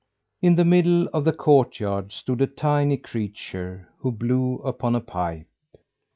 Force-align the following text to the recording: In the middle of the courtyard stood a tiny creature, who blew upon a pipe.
In 0.41 0.55
the 0.55 0.65
middle 0.65 1.05
of 1.13 1.25
the 1.25 1.31
courtyard 1.31 2.11
stood 2.11 2.41
a 2.41 2.47
tiny 2.47 2.97
creature, 2.97 3.87
who 3.99 4.11
blew 4.11 4.55
upon 4.65 4.95
a 4.95 4.99
pipe. 4.99 5.45